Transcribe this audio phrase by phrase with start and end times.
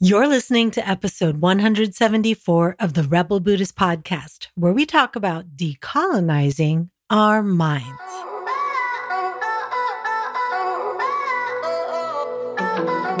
[0.00, 6.88] You're listening to episode 174 of the Rebel Buddhist podcast, where we talk about decolonizing
[7.10, 7.86] our minds.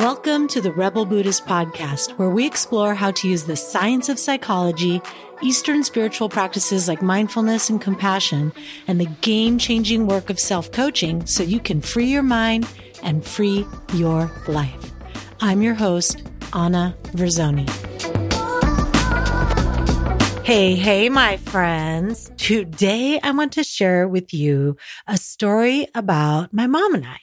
[0.02, 4.18] Welcome to the Rebel Buddhist podcast, where we explore how to use the science of
[4.18, 5.00] psychology,
[5.42, 8.52] Eastern spiritual practices like mindfulness and compassion,
[8.88, 12.68] and the game changing work of self coaching so you can free your mind
[13.04, 14.90] and free your life.
[15.40, 16.22] I'm your host,
[16.54, 17.68] Anna Verzoni.
[20.44, 22.30] Hey, hey, my friends.
[22.36, 24.76] Today I want to share with you
[25.08, 27.18] a story about my mom and I,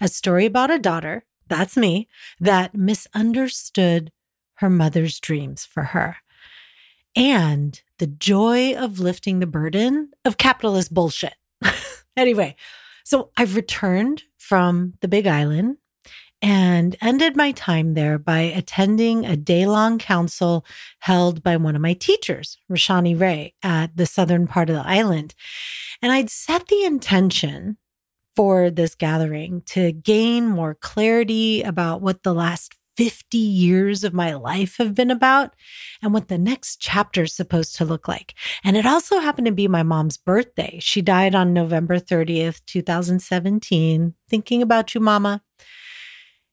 [0.00, 4.12] a story about a daughter, that's me, that misunderstood
[4.58, 6.18] her mother's dreams for her
[7.16, 11.34] and the joy of lifting the burden of capitalist bullshit.
[12.16, 12.54] anyway,
[13.04, 15.78] so I've returned from the Big Island
[16.46, 20.64] and ended my time there by attending a day long council
[21.00, 25.34] held by one of my teachers, Rashani Réa, at the southern part of the island.
[26.00, 27.78] And I'd set the intention
[28.36, 34.34] for this gathering to gain more clarity about what the last 50 years of my
[34.34, 35.52] life have been about
[36.00, 38.34] and what the next chapter is supposed to look like.
[38.62, 40.78] And it also happened to be my mom's birthday.
[40.80, 44.14] She died on November 30th, 2017.
[44.30, 45.42] Thinking about you, mama.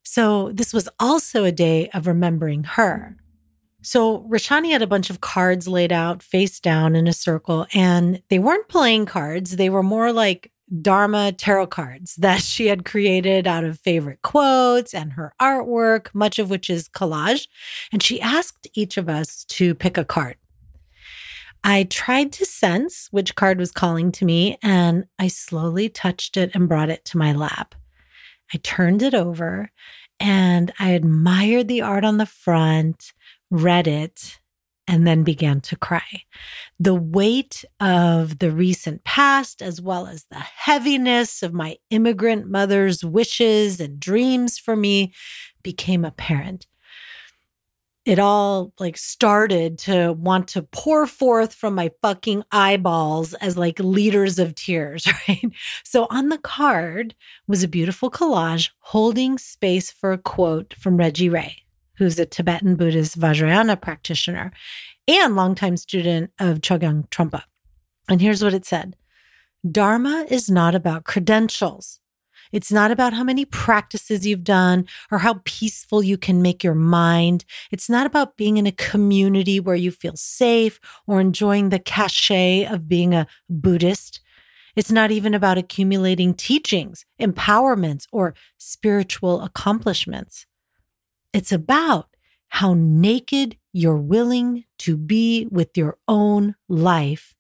[0.04, 3.18] So this was also a day of remembering her.
[3.82, 8.22] So Rashani had a bunch of cards laid out face down in a circle, and
[8.30, 9.58] they weren't playing cards.
[9.58, 14.94] They were more like Dharma tarot cards that she had created out of favorite quotes
[14.94, 17.48] and her artwork, much of which is collage.
[17.92, 20.38] And she asked each of us to pick a card.
[21.66, 26.52] I tried to sense which card was calling to me, and I slowly touched it
[26.54, 27.74] and brought it to my lap.
[28.54, 29.72] I turned it over
[30.20, 33.14] and I admired the art on the front,
[33.50, 34.40] read it,
[34.88, 36.24] and then began to cry.
[36.80, 43.04] The weight of the recent past, as well as the heaviness of my immigrant mother's
[43.04, 45.14] wishes and dreams for me,
[45.64, 46.68] became apparent
[48.06, 53.80] it all like started to want to pour forth from my fucking eyeballs as like
[53.80, 55.46] liters of tears, right?
[55.84, 57.16] So on the card
[57.48, 61.64] was a beautiful collage holding space for a quote from Reggie Ray,
[61.98, 64.52] who's a Tibetan Buddhist Vajrayana practitioner
[65.08, 67.44] and longtime student of Chogyam Trungpa.
[68.10, 68.96] And here's what it said
[69.70, 72.02] Dharma is not about credentials.
[72.54, 76.76] It's not about how many practices you've done or how peaceful you can make your
[76.76, 77.46] mind.
[77.72, 82.66] It's not about being in a community where you feel safe or enjoying the cachet
[82.66, 84.22] of being a Buddhist.
[84.76, 90.46] It's not even about accumulating teachings, empowerments, or spiritual accomplishments.
[91.34, 92.10] It's about
[92.50, 97.34] how naked you're willing to be with your own life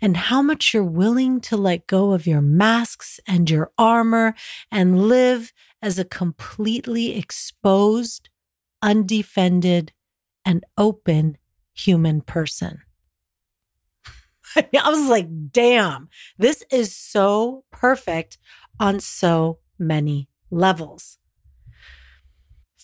[0.00, 4.34] and how much you're willing to let go of your masks and your armor
[4.70, 5.52] and live
[5.82, 8.28] as a completely exposed,
[8.82, 9.92] undefended,
[10.44, 11.36] and open
[11.74, 12.80] human person.
[14.56, 16.08] I was like, damn,
[16.38, 18.38] this is so perfect
[18.78, 21.19] on so many levels.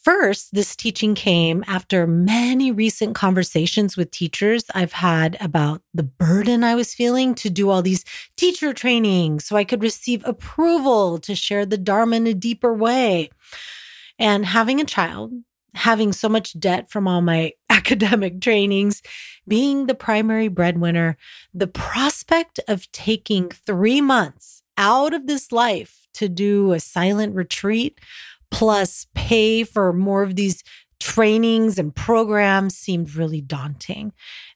[0.06, 6.62] First, this teaching came after many recent conversations with teachers I've had about the burden
[6.62, 8.04] I was feeling to do all these
[8.36, 13.30] teacher trainings so I could receive approval to share the Dharma in a deeper way.
[14.16, 15.32] And having a child,
[15.74, 19.02] having so much debt from all my academic trainings,
[19.48, 21.16] being the primary breadwinner,
[21.52, 27.98] the prospect of taking three months out of this life to do a silent retreat
[28.50, 30.62] plus pay for more of these
[30.98, 34.12] trainings and programs seemed really daunting.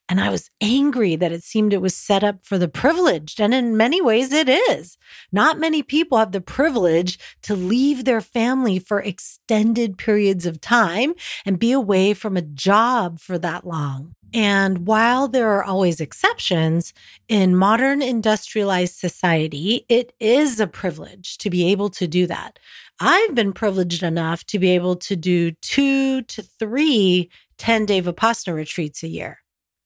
[0.08, 3.40] And I was angry that it seemed it was set up for the privileged.
[3.40, 4.98] And in many ways, it is.
[5.30, 11.14] Not many people have the privilege to leave their family for extended periods of time
[11.46, 14.16] and be away from a job for that long.
[14.32, 16.92] And while there are always exceptions,
[17.28, 22.58] in modern industrialized society, it is a privilege to be able to do that.
[23.00, 28.54] I've been privileged enough to be able to do two to three 10 day Vipassana
[28.54, 29.38] retreats a year,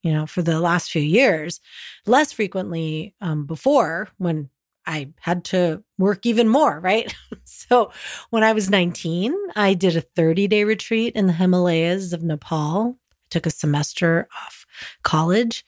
[0.03, 1.61] you know, for the last few years,
[2.07, 4.51] less frequently um, before when
[4.87, 7.15] I had to work even more, right?
[7.45, 7.91] so
[8.31, 12.97] when I was 19, I did a 30 day retreat in the Himalayas of Nepal.
[13.13, 14.67] I took a semester off
[15.03, 15.65] college.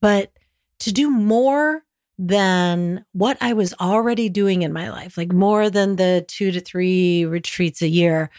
[0.00, 0.32] But
[0.80, 1.82] to do more
[2.18, 6.60] than what I was already doing in my life, like more than the two to
[6.60, 8.30] three retreats a year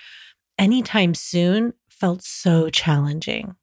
[0.58, 3.56] anytime soon, felt so challenging.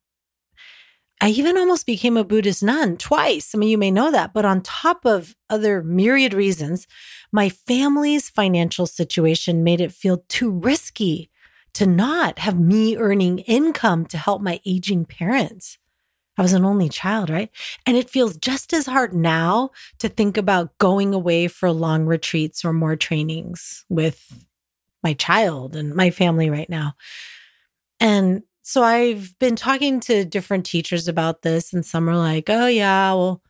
[1.20, 3.54] I even almost became a Buddhist nun twice.
[3.54, 6.86] I mean, you may know that, but on top of other myriad reasons,
[7.32, 11.30] my family's financial situation made it feel too risky
[11.72, 15.78] to not have me earning income to help my aging parents.
[16.38, 17.50] I was an only child, right?
[17.86, 22.64] And it feels just as hard now to think about going away for long retreats
[22.64, 24.44] or more trainings with
[25.02, 26.94] my child and my family right now.
[28.00, 32.66] And so I've been talking to different teachers about this, and some are like, oh,
[32.66, 33.42] yeah, well,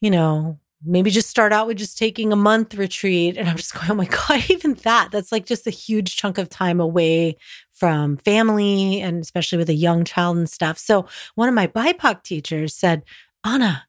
[0.00, 3.36] you know, maybe just start out with just taking a month retreat.
[3.36, 6.38] And I'm just going, oh my God, even that, that's like just a huge chunk
[6.38, 7.36] of time away
[7.72, 10.78] from family and especially with a young child and stuff.
[10.78, 13.02] So one of my BIPOC teachers said,
[13.44, 13.86] Anna,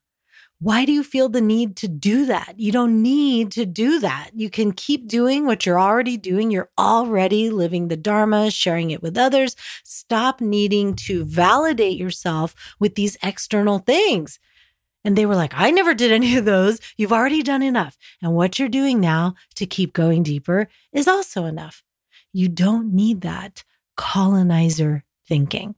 [0.60, 2.54] why do you feel the need to do that?
[2.56, 4.30] You don't need to do that.
[4.34, 6.50] You can keep doing what you're already doing.
[6.50, 9.56] You're already living the Dharma, sharing it with others.
[9.82, 14.38] Stop needing to validate yourself with these external things.
[15.04, 16.80] And they were like, I never did any of those.
[16.96, 17.98] You've already done enough.
[18.22, 21.82] And what you're doing now to keep going deeper is also enough.
[22.32, 23.64] You don't need that
[23.96, 25.74] colonizer thinking.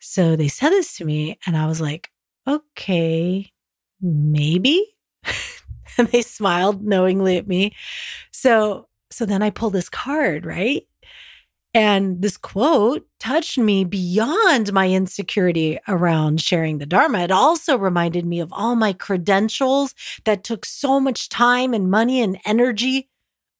[0.00, 2.10] So they said this to me, and I was like,
[2.46, 3.52] okay,
[4.00, 4.84] maybe.
[5.98, 7.74] and they smiled knowingly at me.
[8.32, 10.82] So, so then I pulled this card, right?
[11.74, 17.20] And this quote touched me beyond my insecurity around sharing the Dharma.
[17.20, 22.20] It also reminded me of all my credentials that took so much time and money
[22.20, 23.08] and energy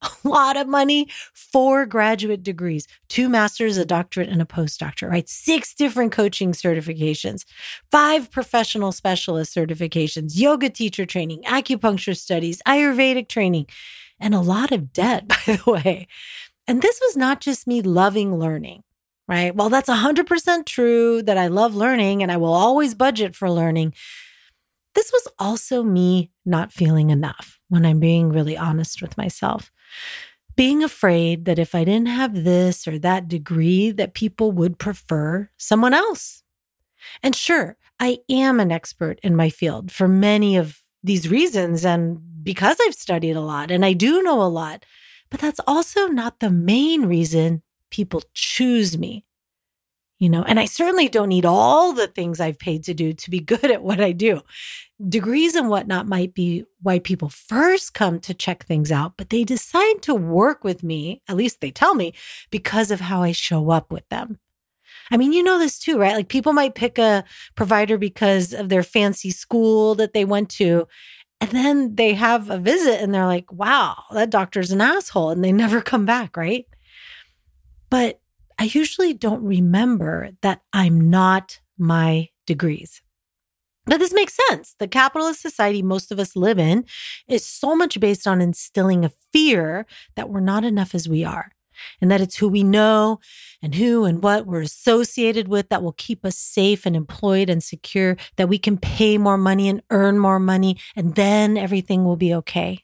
[0.25, 5.29] a lot of money, four graduate degrees, two masters, a doctorate, and a postdoctorate, right?
[5.29, 7.45] Six different coaching certifications,
[7.91, 13.67] five professional specialist certifications, yoga teacher training, acupuncture studies, Ayurvedic training,
[14.19, 16.07] and a lot of debt, by the way.
[16.67, 18.83] And this was not just me loving learning,
[19.27, 19.55] right?
[19.55, 23.93] Well, that's 100% true that I love learning and I will always budget for learning.
[24.95, 29.71] This was also me not feeling enough when I'm being really honest with myself
[30.55, 35.49] being afraid that if I didn't have this or that degree, that people would prefer
[35.57, 36.43] someone else.
[37.21, 42.21] And sure, I am an expert in my field for many of these reasons and
[42.43, 44.85] because I've studied a lot and I do know a lot,
[45.33, 49.25] but that's also not the main reason people choose me
[50.23, 53.29] you know, and I certainly don't need all the things I've paid to do to
[53.29, 54.41] be good at what I do.
[55.05, 59.43] Degrees and whatnot might be why people first come to check things out, but they
[59.43, 62.13] decide to work with me, at least they tell me,
[62.51, 64.39] because of how I show up with them.
[65.11, 66.15] I mean, you know this too, right?
[66.15, 67.25] Like people might pick a
[67.55, 70.87] provider because of their fancy school that they went to.
[71.43, 75.29] And then they have a visit and they're like, wow, that doctor's an asshole.
[75.29, 76.65] And they never come back, right?
[77.89, 78.21] But
[78.57, 83.01] I usually don't remember that I'm not my degrees.
[83.85, 84.75] But this makes sense.
[84.79, 86.85] The capitalist society most of us live in
[87.27, 89.85] is so much based on instilling a fear
[90.15, 91.51] that we're not enough as we are,
[92.01, 93.19] and that it's who we know
[93.61, 97.63] and who and what we're associated with that will keep us safe and employed and
[97.63, 102.17] secure, that we can pay more money and earn more money, and then everything will
[102.17, 102.83] be okay.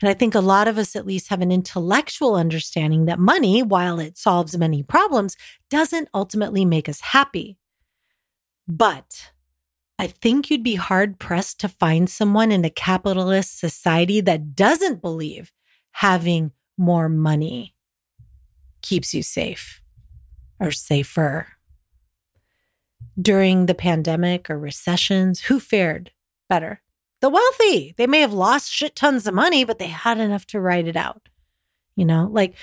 [0.00, 3.62] And I think a lot of us at least have an intellectual understanding that money,
[3.62, 5.36] while it solves many problems,
[5.70, 7.58] doesn't ultimately make us happy.
[8.66, 9.30] But
[9.98, 15.00] I think you'd be hard pressed to find someone in a capitalist society that doesn't
[15.00, 15.52] believe
[15.92, 17.73] having more money
[18.84, 19.82] keeps you safe
[20.60, 21.48] or safer.
[23.20, 26.10] During the pandemic or recessions, who fared
[26.48, 26.80] better?
[27.24, 27.94] the wealthy.
[27.96, 30.94] They may have lost shit tons of money, but they had enough to ride it
[30.94, 31.30] out.
[31.96, 32.54] You know, like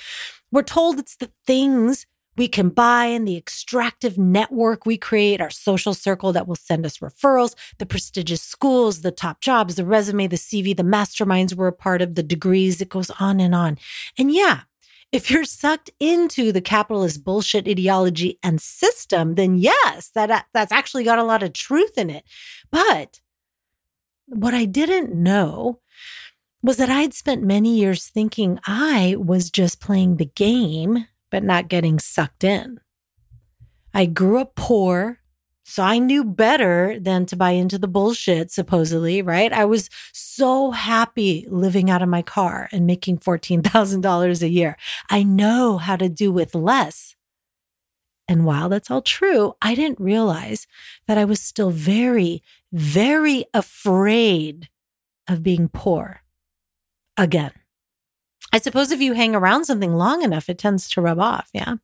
[0.51, 2.05] we're told it's the things
[2.37, 6.85] we can buy and the extractive network we create, our social circle that will send
[6.85, 11.65] us referrals, the prestigious schools, the top jobs, the resume, the CV, the masterminds we're
[11.65, 12.81] a part of, the degrees.
[12.81, 13.79] It goes on and on.
[14.15, 14.61] And yeah,
[15.11, 20.71] if you're sucked into the capitalist bullshit ideology and system, then yes, that uh, that's
[20.71, 22.23] actually got a lot of truth in it.
[22.71, 23.19] But
[24.27, 25.79] what I didn't know
[26.63, 31.67] was that I'd spent many years thinking I was just playing the game, but not
[31.67, 32.79] getting sucked in.
[33.93, 35.19] I grew up poor,
[35.71, 39.53] so I knew better than to buy into the bullshit, supposedly, right?
[39.53, 44.75] I was so happy living out of my car and making $14,000 a year.
[45.09, 47.15] I know how to do with less.
[48.27, 50.67] And while that's all true, I didn't realize
[51.07, 54.67] that I was still very, very afraid
[55.29, 56.21] of being poor
[57.15, 57.53] again.
[58.51, 61.49] I suppose if you hang around something long enough, it tends to rub off.
[61.53, 61.75] Yeah.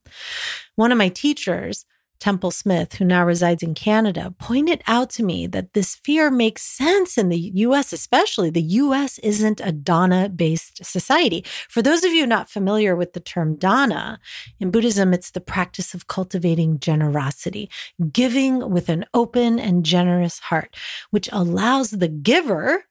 [0.76, 1.86] One of my teachers,
[2.20, 6.62] Temple Smith, who now resides in Canada, pointed out to me that this fear makes
[6.62, 8.50] sense in the US, especially.
[8.50, 11.44] The US isn't a dana based society.
[11.68, 14.18] For those of you not familiar with the term dana,
[14.58, 17.70] in Buddhism, it's the practice of cultivating generosity,
[18.12, 20.76] giving with an open and generous heart,
[21.10, 22.84] which allows the giver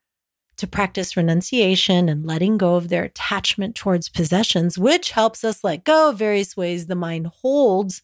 [0.57, 5.83] to practice renunciation and letting go of their attachment towards possessions, which helps us let
[5.83, 8.01] go of various ways the mind holds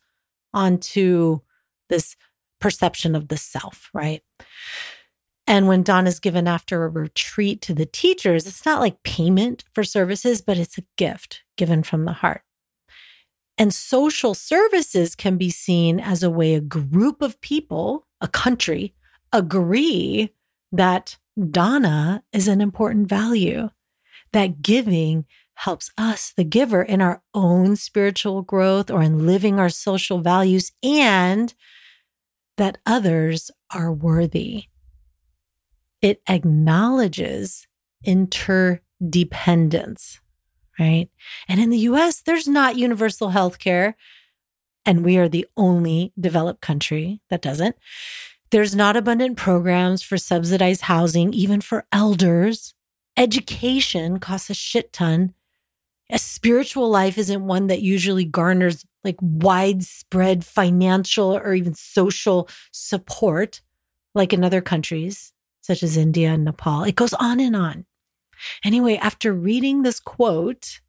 [0.54, 1.40] onto
[1.90, 2.16] this
[2.60, 4.22] perception of the self, right?
[5.46, 9.66] And when dana is given after a retreat to the teachers, it's not like payment
[9.74, 12.44] for services, but it's a gift given from the heart.
[13.58, 18.96] And social services can be seen as a way a group of people, a country,
[19.32, 20.34] agree
[20.72, 21.18] that
[21.52, 23.70] dana is an important value,
[24.32, 29.70] that giving helps us, the giver, in our own spiritual growth or in living our
[29.70, 31.54] social values, and
[32.58, 34.66] that others are worthy.
[36.02, 37.68] It acknowledges
[38.04, 40.20] interdependence,
[40.80, 41.10] right?
[41.48, 43.96] And in the US, there's not universal health care,
[44.86, 47.76] and we are the only developed country that doesn't.
[48.52, 52.76] There's not abundant programs for subsidized housing, even for elders.
[53.18, 55.34] Education costs a shit ton.
[56.12, 63.62] A spiritual life isn't one that usually garners like widespread financial or even social support,
[64.14, 66.84] like in other countries, such as India and Nepal.
[66.84, 67.86] It goes on and on.
[68.64, 70.82] Anyway, after reading this quote,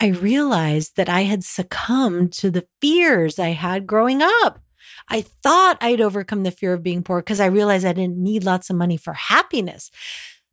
[0.00, 4.60] I realized that I had succumbed to the fears I had growing up.
[5.08, 8.44] I thought I'd overcome the fear of being poor because I realized I didn't need
[8.44, 9.90] lots of money for happiness.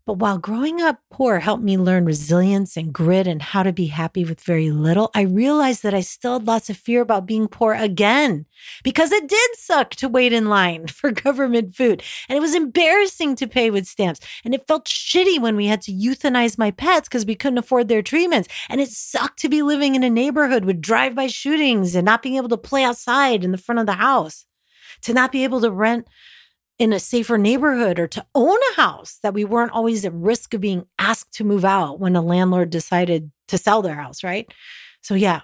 [0.06, 3.88] But while growing up poor helped me learn resilience and grit and how to be
[3.88, 7.48] happy with very little, I realized that I still had lots of fear about being
[7.48, 8.46] poor again
[8.84, 12.02] because it did suck to wait in line for government food.
[12.28, 14.20] And it was embarrassing to pay with stamps.
[14.44, 17.88] And it felt shitty when we had to euthanize my pets because we couldn't afford
[17.88, 18.50] their treatments.
[18.70, 22.24] And it sucked to be living in a neighborhood with drive by shootings and not
[22.24, 24.46] being able to play outside in the front of the house,
[25.02, 26.08] to not be able to rent
[26.82, 30.56] in a safer neighborhood or to own a house that we weren't always at risk
[30.56, 34.52] of being asked to move out when a landlord decided to sell their house, right?
[35.00, 35.42] So, yeah,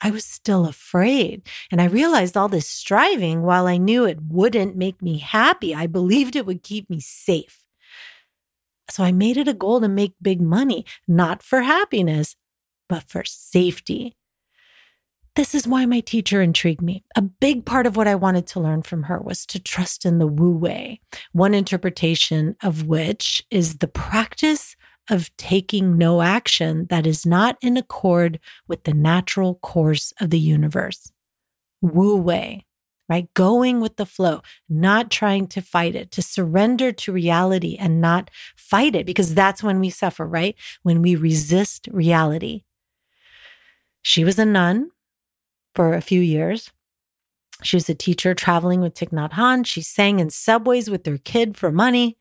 [0.00, 1.46] I was still afraid.
[1.70, 5.86] And I realized all this striving, while I knew it wouldn't make me happy, I
[5.86, 7.62] believed it would keep me safe.
[8.88, 12.36] So I made it a goal to make big money, not for happiness,
[12.88, 14.16] but for safety.
[15.36, 17.04] This is why my teacher intrigued me.
[17.14, 20.18] A big part of what I wanted to learn from her was to trust in
[20.18, 21.00] the Wu Wei,
[21.32, 24.74] one interpretation of which is the practice
[25.08, 30.38] of taking no action that is not in accord with the natural course of the
[30.38, 31.12] universe.
[31.80, 32.66] Wu Wei,
[33.08, 33.32] right?
[33.34, 38.30] Going with the flow, not trying to fight it, to surrender to reality and not
[38.56, 40.56] fight it, because that's when we suffer, right?
[40.82, 42.64] When we resist reality.
[44.02, 44.90] She was a nun
[45.74, 46.70] for a few years.
[47.62, 49.66] She was a teacher traveling with Thich Nhat Hanh.
[49.66, 52.16] She sang in subways with their kid for money.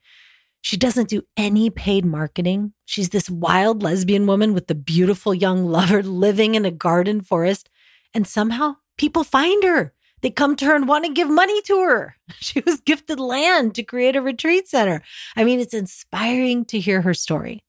[0.62, 2.74] She doesn't do any paid marketing.
[2.86, 7.70] She's this wild lesbian woman with a beautiful young lover living in a garden forest.
[8.14, 9.94] And somehow people find her.
[10.22, 12.16] They come to her and want to give money to her.
[12.40, 15.02] She was gifted land to create a retreat center.
[15.36, 17.64] I mean, it's inspiring to hear her story.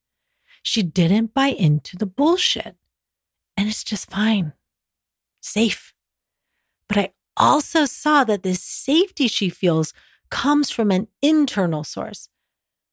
[0.62, 2.76] She didn't buy into the bullshit.
[3.56, 4.52] And it's just fine
[5.40, 5.92] safe.
[6.88, 9.92] But I also saw that this safety she feels
[10.30, 12.28] comes from an internal source.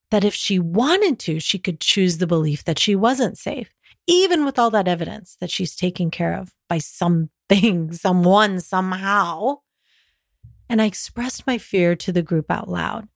[0.09, 3.73] That if she wanted to, she could choose the belief that she wasn't safe,
[4.07, 9.57] even with all that evidence that she's taken care of by something, someone, somehow.
[10.69, 13.07] And I expressed my fear to the group out loud.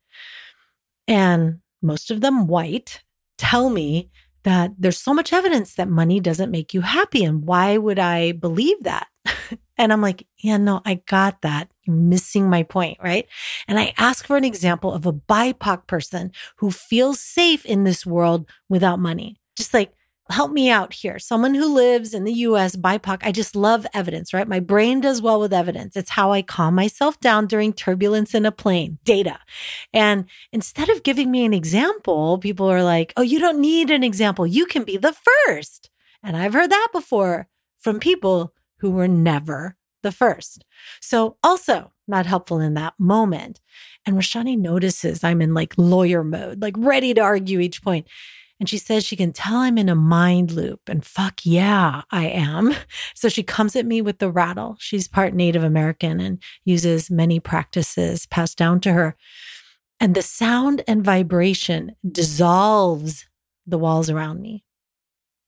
[1.07, 3.03] And most of them white
[3.37, 4.09] tell me
[4.43, 7.23] that there's so much evidence that money doesn't make you happy.
[7.23, 9.07] And why would I believe that?
[9.77, 11.69] and I'm like, yeah, no, I got that.
[11.83, 13.27] You're missing my point, right?
[13.67, 18.05] And I ask for an example of a BIPOC person who feels safe in this
[18.05, 19.37] world without money.
[19.55, 19.93] Just like,
[20.31, 21.19] help me out here.
[21.19, 24.47] Someone who lives in the US, BIPOC, I just love evidence, right?
[24.47, 25.95] My brain does well with evidence.
[25.95, 29.39] It's how I calm myself down during turbulence in a plane, data.
[29.93, 34.03] And instead of giving me an example, people are like, oh, you don't need an
[34.03, 34.47] example.
[34.47, 35.89] You can be the first.
[36.23, 37.47] And I've heard that before
[37.79, 40.65] from people who were never the first.
[40.99, 43.61] So also not helpful in that moment.
[44.05, 48.07] And Rashani notices I'm in like lawyer mode, like ready to argue each point.
[48.61, 50.81] And she says she can tell I'm in a mind loop.
[50.87, 52.75] And fuck yeah, I am.
[53.15, 54.77] So she comes at me with the rattle.
[54.79, 59.15] She's part Native American and uses many practices passed down to her.
[59.99, 63.27] And the sound and vibration dissolves
[63.65, 64.63] the walls around me.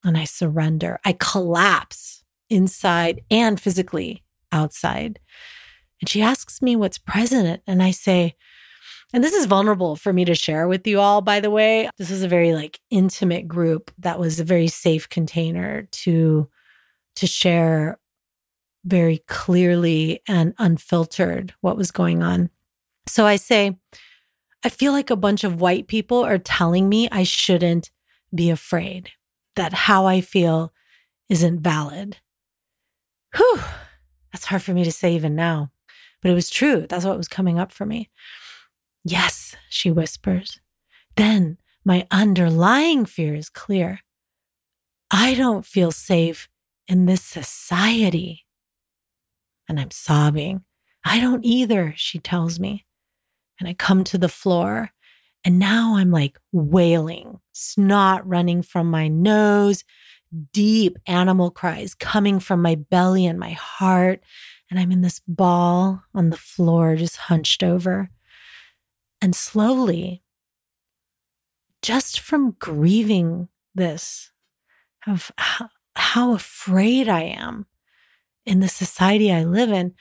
[0.04, 0.98] And I surrender.
[1.04, 5.20] I collapse inside and physically outside.
[6.00, 7.62] And she asks me what's present.
[7.66, 8.34] And I say,
[9.14, 11.88] and this is vulnerable for me to share with you all, by the way.
[11.98, 16.50] This is a very like intimate group that was a very safe container to
[17.16, 18.00] to share
[18.84, 22.50] very clearly and unfiltered what was going on.
[23.06, 23.78] So I say,
[24.64, 27.92] I feel like a bunch of white people are telling me I shouldn't
[28.34, 29.10] be afraid,
[29.54, 30.72] that how I feel
[31.28, 32.16] isn't valid.
[33.36, 33.60] Whew,
[34.32, 35.70] that's hard for me to say even now,
[36.20, 36.86] but it was true.
[36.88, 38.10] That's what was coming up for me.
[39.04, 40.60] Yes, she whispers.
[41.16, 44.00] Then my underlying fear is clear.
[45.10, 46.48] I don't feel safe
[46.88, 48.46] in this society.
[49.68, 50.64] And I'm sobbing.
[51.04, 52.86] I don't either, she tells me.
[53.60, 54.90] And I come to the floor,
[55.44, 59.84] and now I'm like wailing, snot running from my nose,
[60.52, 64.24] deep animal cries coming from my belly and my heart.
[64.70, 68.10] And I'm in this ball on the floor, just hunched over.
[69.24, 70.22] And slowly,
[71.80, 74.32] just from grieving this,
[75.06, 77.64] of how, afraid I am
[78.44, 79.94] in the society I live in,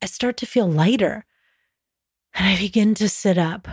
[0.00, 1.26] I start to feel lighter.
[2.32, 3.68] And I begin to sit up.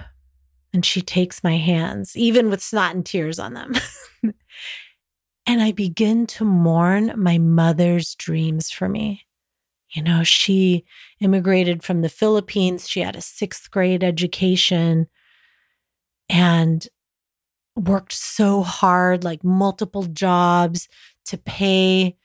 [0.73, 3.75] And she takes my hands, even with snot and tears on them.
[5.47, 9.27] and I begin to mourn my mother's dreams for me.
[9.93, 10.85] You know, she
[11.19, 12.89] immigrated from the Philippines.
[12.89, 15.07] She had a sixth grade education
[16.29, 16.88] and
[17.75, 20.88] worked so hard, like multiple jobs
[21.25, 22.15] to pay,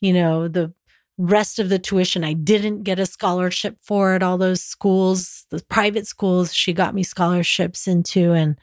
[0.00, 0.72] you know, the
[1.18, 2.24] rest of the tuition.
[2.24, 6.94] I didn't get a scholarship for at all those schools, the private schools she got
[6.94, 8.32] me scholarships into.
[8.32, 8.58] And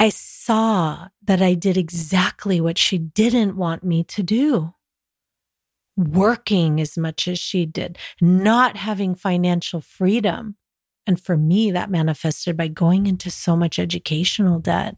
[0.00, 4.74] I saw that I did exactly what she didn't want me to do
[5.98, 10.56] working as much as she did, not having financial freedom.
[11.06, 14.96] And for me, that manifested by going into so much educational debt.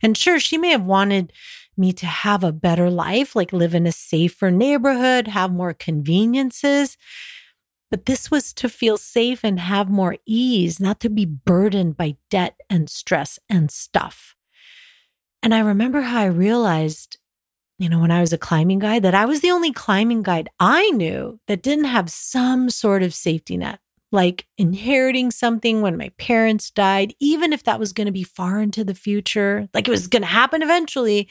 [0.00, 1.32] And sure, she may have wanted
[1.76, 6.96] me to have a better life, like live in a safer neighborhood, have more conveniences.
[7.90, 12.16] But this was to feel safe and have more ease, not to be burdened by
[12.30, 14.36] debt and stress and stuff.
[15.42, 17.18] And I remember how I realized
[17.78, 20.48] you know, when I was a climbing guide, that I was the only climbing guide
[20.58, 23.78] I knew that didn't have some sort of safety net,
[24.10, 28.60] like inheriting something when my parents died, even if that was going to be far
[28.60, 31.28] into the future, like it was going to happen eventually.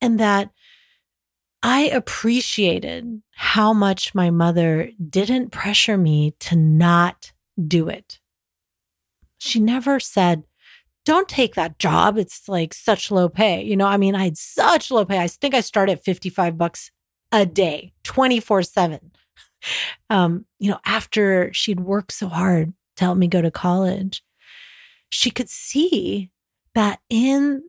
[0.00, 0.50] And that
[1.62, 7.32] I appreciated how much my mother didn't pressure me to not
[7.66, 8.20] do it.
[9.38, 10.44] She never said,
[11.04, 12.16] don't take that job.
[12.16, 13.62] It's like such low pay.
[13.62, 15.18] You know, I mean, I had such low pay.
[15.18, 16.90] I think I started at 55 bucks
[17.32, 19.12] a day, 24 7.
[20.10, 24.22] Um, you know, after she'd worked so hard to help me go to college,
[25.08, 26.30] she could see
[26.74, 27.62] that in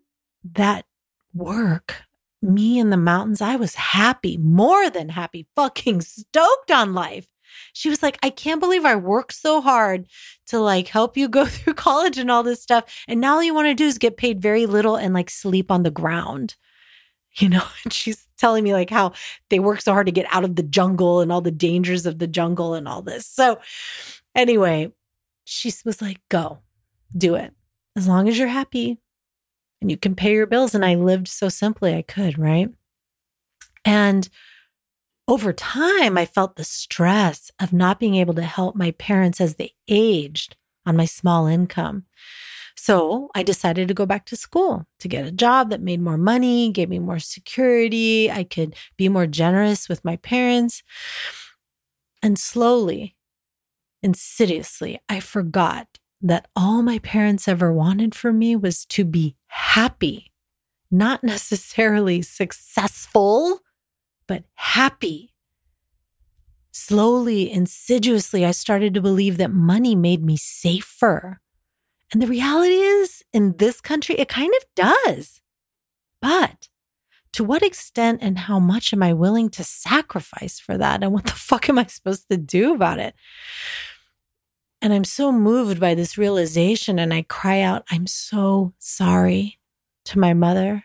[0.44, 0.86] that
[1.34, 2.04] work,
[2.42, 7.28] me in the mountains, I was happy, more than happy, fucking stoked on life
[7.74, 10.08] she was like, I can't believe I worked so hard
[10.48, 12.84] to like help you go through college and all this stuff.
[13.08, 15.72] And now all you want to do is get paid very little and like sleep
[15.72, 16.56] on the ground.
[17.38, 19.14] You know, and she's telling me like how
[19.50, 22.20] they work so hard to get out of the jungle and all the dangers of
[22.20, 23.26] the jungle and all this.
[23.26, 23.60] So,
[24.34, 24.92] anyway,
[25.44, 26.60] she was like, go
[27.16, 27.54] do it
[27.96, 29.00] as long as you're happy
[29.82, 30.76] and you can pay your bills.
[30.76, 32.70] And I lived so simply I could, right?
[33.84, 34.28] And
[35.28, 39.56] over time, I felt the stress of not being able to help my parents as
[39.56, 42.06] they aged on my small income.
[42.76, 46.18] So I decided to go back to school to get a job that made more
[46.18, 48.30] money, gave me more security.
[48.30, 50.84] I could be more generous with my parents.
[52.22, 53.16] And slowly,
[54.04, 60.32] insidiously, I forgot that all my parents ever wanted for me was to be happy,
[60.92, 63.62] not necessarily successful
[64.28, 65.34] but happy.
[66.72, 71.40] Slowly, insidiously, I started to believe that money made me safer.
[72.12, 75.42] And the reality is, in this country, it kind of does.
[76.22, 76.70] But
[77.34, 81.04] to what extent and how much am I willing to sacrifice for that?
[81.04, 83.16] And what the fuck am I supposed to do about it?
[84.82, 89.60] And I'm so moved by this realization, and I cry out, I'm so sorry.
[90.06, 90.84] to my mother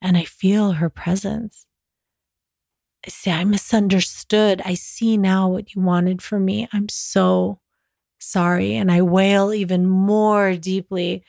[0.00, 1.66] and I feel her presence.
[3.04, 4.62] I say, I misunderstood.
[4.64, 6.68] I see now what you wanted from me.
[6.72, 7.60] I'm so
[8.18, 8.74] sorry.
[8.76, 11.24] And I wail even more deeply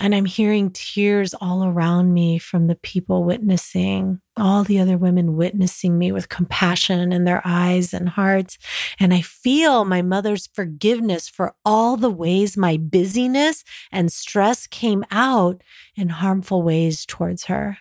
[0.00, 5.36] and I'm hearing tears all around me from the people witnessing, all the other women
[5.36, 8.56] witnessing me with compassion in their eyes and hearts.
[8.98, 15.04] And I feel my mother's forgiveness for all the ways my busyness and stress came
[15.10, 15.62] out
[15.94, 17.76] in harmful ways towards her.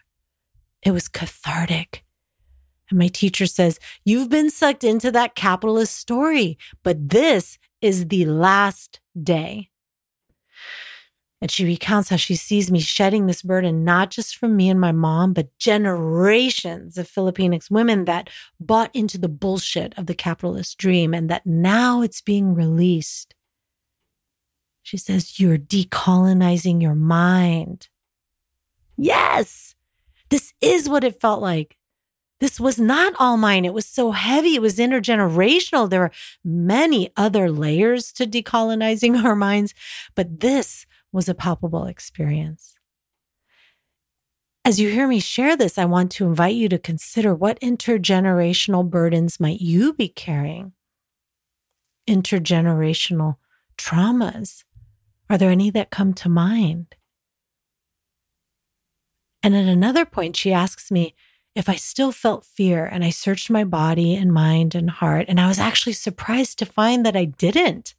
[0.82, 2.04] It was cathartic.
[2.89, 8.25] And my teacher says, You've been sucked into that capitalist story, but this is the
[8.25, 9.69] last day.
[11.41, 14.80] And she recounts how she sees me shedding this burden, not just from me and
[14.80, 20.78] my mom, but generations of Filipinx women that bought into the bullshit of the capitalist
[20.78, 23.36] dream and that now it's being released.
[24.84, 27.88] She says, You're decolonizing your mind.
[28.97, 29.75] Yes,
[30.30, 31.78] this is what it felt like.
[32.39, 33.65] This was not all mine.
[33.65, 34.56] It was so heavy.
[34.56, 35.89] It was intergenerational.
[35.89, 36.12] There were
[36.43, 39.73] many other layers to decolonizing our minds,
[40.15, 42.75] but this was a palpable experience.
[44.63, 48.89] As you hear me share this, I want to invite you to consider what intergenerational
[48.89, 50.73] burdens might you be carrying?
[52.08, 53.38] Intergenerational
[53.78, 54.63] traumas.
[55.30, 56.95] Are there any that come to mind?
[59.41, 61.15] And at another point, she asks me
[61.60, 65.39] if I still felt fear, and I searched my body and mind and heart, and
[65.39, 67.93] I was actually surprised to find that I didn't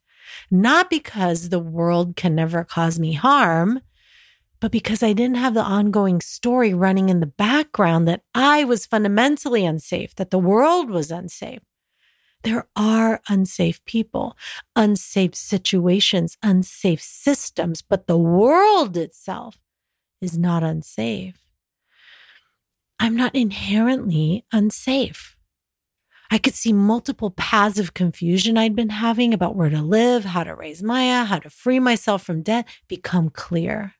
[0.51, 3.81] not because the world can never cause me harm,
[4.61, 8.87] but because I didn't have the ongoing story running in the background that I was
[8.87, 11.62] fundamentally unsafe, that the world was unsafe.
[12.42, 14.37] There are unsafe people,
[14.75, 19.59] unsafe situations, unsafe systems, but the world itself
[20.20, 21.49] is not unsafe.
[23.00, 25.34] I'm not inherently unsafe.
[26.30, 30.44] I could see multiple paths of confusion I'd been having about where to live, how
[30.44, 33.94] to raise Maya, how to free myself from debt become clear.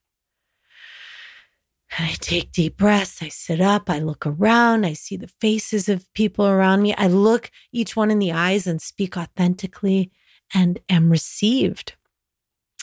[1.99, 3.23] And I take deep breaths.
[3.23, 3.89] I sit up.
[3.89, 4.85] I look around.
[4.85, 6.95] I see the faces of people around me.
[6.95, 10.13] I look each one in the eyes and speak authentically
[10.55, 11.95] and am received.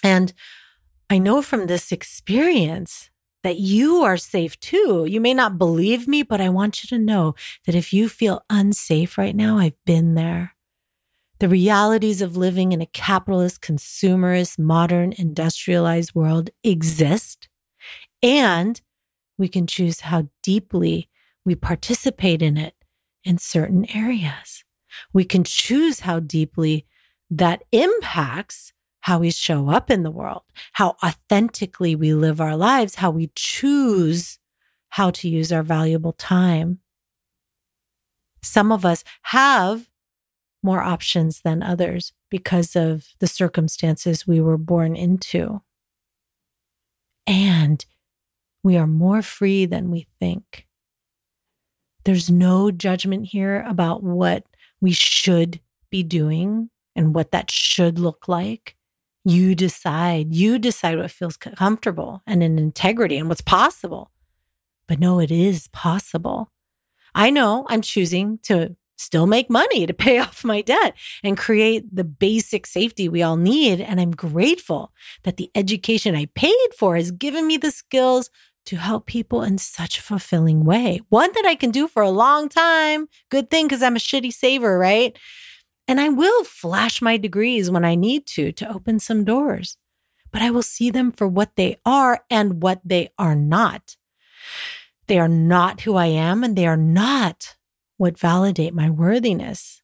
[0.03, 0.33] And
[1.09, 3.11] I know from this experience
[3.47, 5.05] that you are safe too.
[5.09, 7.33] You may not believe me, but I want you to know
[7.65, 10.53] that if you feel unsafe right now, I've been there.
[11.39, 17.47] The realities of living in a capitalist, consumerist, modern, industrialized world exist.
[18.21, 18.81] And
[19.37, 21.07] we can choose how deeply
[21.45, 22.75] we participate in it
[23.23, 24.65] in certain areas.
[25.13, 26.85] We can choose how deeply
[27.29, 28.73] that impacts
[29.07, 30.41] how we show up in the world,
[30.73, 34.37] how authentically we live our lives, how we choose
[34.89, 36.79] how to use our valuable time.
[38.43, 39.87] Some of us have
[40.61, 45.61] more options than others because of the circumstances we were born into.
[47.25, 47.85] And
[48.61, 50.67] we are more free than we think.
[52.03, 54.43] There's no judgment here about what
[54.81, 58.76] we should be doing and what that should look like.
[59.27, 64.09] You decide, you decide what feels comfortable and in integrity and what's possible.
[64.87, 66.49] But no, it is possible.
[67.13, 70.93] I know I'm choosing to still make money to pay off my debt
[71.25, 73.81] and create the basic safety we all need.
[73.81, 78.29] And I'm grateful that the education I paid for has given me the skills
[78.67, 81.01] to help people in such a fulfilling way.
[81.09, 83.09] One that I can do for a long time.
[83.29, 85.17] Good thing because I'm a shitty saver, right?
[85.87, 89.77] And I will flash my degrees when I need to to open some doors,
[90.31, 93.95] but I will see them for what they are and what they are not.
[95.07, 97.55] They are not who I am and they are not
[97.95, 99.81] what validate my worthiness.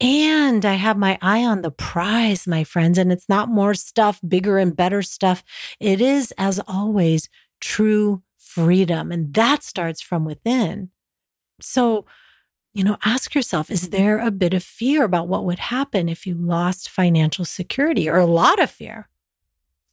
[0.00, 4.20] And I have my eye on the prize, my friends, and it's not more stuff,
[4.26, 5.42] bigger and better stuff.
[5.80, 7.28] It is, as always,
[7.60, 9.10] true freedom.
[9.10, 10.90] And that starts from within.
[11.60, 12.06] So,
[12.74, 13.96] you know, ask yourself is mm-hmm.
[13.96, 18.18] there a bit of fear about what would happen if you lost financial security or
[18.18, 19.08] a lot of fear?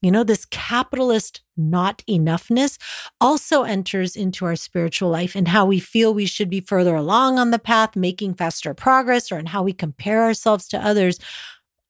[0.01, 2.77] You know, this capitalist not enoughness
[3.19, 7.39] also enters into our spiritual life and how we feel we should be further along
[7.39, 11.17] on the path, making faster progress, or in how we compare ourselves to others.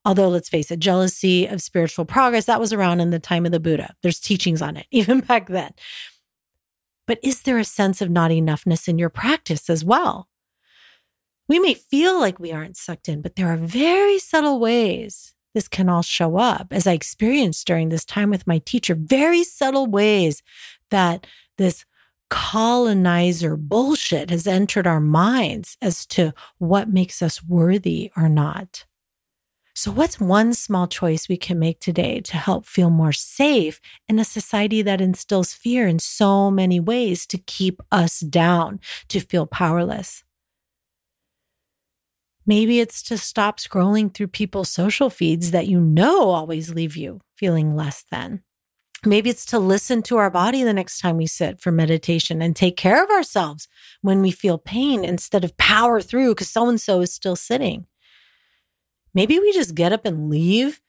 [0.05, 3.51] Although, let's face it, jealousy of spiritual progress, that was around in the time of
[3.51, 3.93] the Buddha.
[4.01, 5.73] There's teachings on it, even back then.
[7.07, 10.29] But is there a sense of not enoughness in your practice as well?
[11.47, 15.67] We may feel like we aren't sucked in, but there are very subtle ways this
[15.69, 19.87] can all show up, as I experienced during this time with my teacher, very subtle
[19.87, 20.43] ways
[20.91, 21.25] that
[21.57, 21.85] this
[22.29, 28.85] colonizer bullshit has entered our minds as to what makes us worthy or not.
[29.73, 33.79] So, what's one small choice we can make today to help feel more safe
[34.09, 39.21] in a society that instills fear in so many ways to keep us down, to
[39.21, 40.24] feel powerless?
[42.45, 47.21] Maybe it's to stop scrolling through people's social feeds that you know always leave you
[47.35, 48.43] feeling less than.
[49.03, 52.55] Maybe it's to listen to our body the next time we sit for meditation and
[52.55, 53.67] take care of ourselves
[54.01, 57.85] when we feel pain instead of power through because so and so is still sitting.
[59.13, 60.81] Maybe we just get up and leave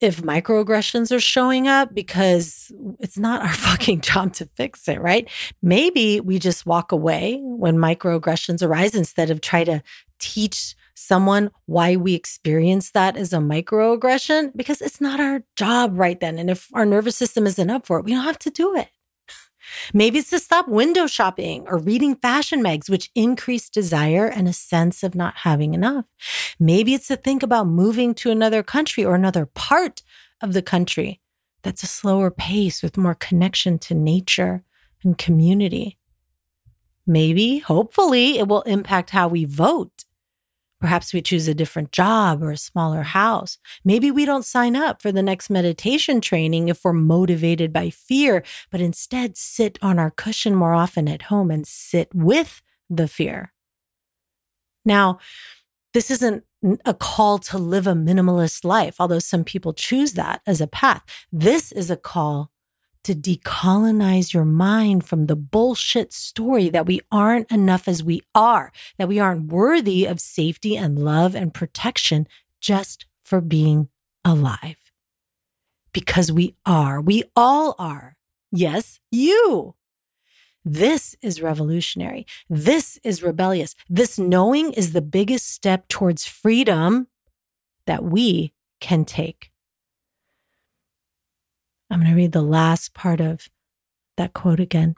[0.00, 5.28] if microaggressions are showing up because it's not our fucking job to fix it, right?
[5.62, 9.82] Maybe we just walk away when microaggressions arise instead of try to
[10.24, 16.18] teach someone why we experience that as a microaggression because it's not our job right
[16.18, 16.38] then.
[16.38, 18.88] And if our nervous system isn't up for it, we don't have to do it.
[19.94, 24.54] Maybe it's to stop window shopping or reading fashion mags, which increase desire and a
[24.54, 26.06] sense of not having enough.
[26.58, 30.02] Maybe it's to think about moving to another country or another part
[30.40, 31.20] of the country
[31.62, 34.64] that's a slower pace with more connection to nature
[35.02, 35.98] and community.
[37.06, 39.93] Maybe, hopefully, it will impact how we vote
[40.84, 43.56] Perhaps we choose a different job or a smaller house.
[43.86, 48.44] Maybe we don't sign up for the next meditation training if we're motivated by fear,
[48.70, 53.54] but instead sit on our cushion more often at home and sit with the fear.
[54.84, 55.20] Now,
[55.94, 56.44] this isn't
[56.84, 61.02] a call to live a minimalist life, although some people choose that as a path.
[61.32, 62.50] This is a call
[63.04, 68.72] to decolonize your mind from the bullshit story that we aren't enough as we are,
[68.98, 72.26] that we aren't worthy of safety and love and protection
[72.60, 73.88] just for being
[74.24, 74.90] alive.
[75.92, 78.16] Because we are, we all are.
[78.50, 79.74] Yes, you.
[80.64, 82.26] This is revolutionary.
[82.48, 83.76] This is rebellious.
[83.88, 87.08] This knowing is the biggest step towards freedom
[87.86, 89.50] that we can take.
[91.90, 93.48] I'm going to read the last part of
[94.16, 94.94] that quote again.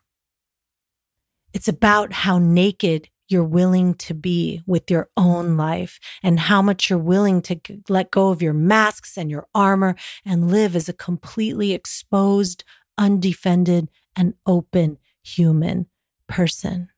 [1.52, 6.88] It's about how naked you're willing to be with your own life and how much
[6.88, 10.92] you're willing to let go of your masks and your armor and live as a
[10.92, 12.62] completely exposed,
[12.96, 15.86] undefended, and open human
[16.28, 16.88] person.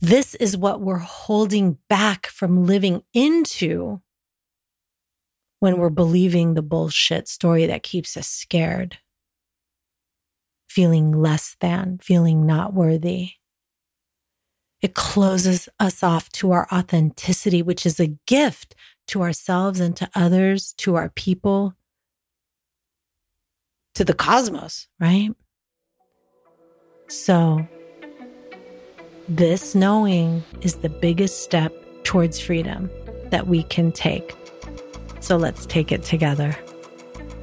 [0.00, 4.00] This is what we're holding back from living into
[5.64, 8.98] when we're believing the bullshit story that keeps us scared,
[10.68, 13.30] feeling less than, feeling not worthy.
[14.82, 18.74] It closes us off to our authenticity, which is a gift
[19.06, 21.72] to ourselves and to others, to our people,
[23.94, 25.30] to the cosmos, right?
[27.08, 27.66] So,
[29.30, 31.72] this knowing is the biggest step
[32.02, 32.90] towards freedom
[33.30, 34.36] that we can take.
[35.24, 36.54] So let's take it together.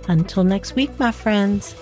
[0.08, 1.74] Until next week, my friends.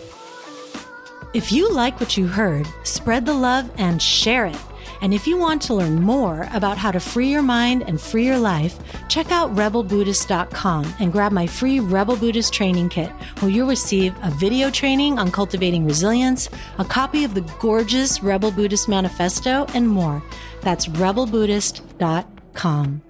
[1.34, 4.56] If you like what you heard, spread the love and share it.
[5.02, 8.26] And if you want to learn more about how to free your mind and free
[8.26, 13.10] your life, check out rebelbuddhist.com and grab my free Rebel Buddhist training kit,
[13.40, 18.52] where you'll receive a video training on cultivating resilience, a copy of the gorgeous Rebel
[18.52, 20.24] Buddhist Manifesto, and more.
[20.62, 23.02] That's rebelbuddhist.com.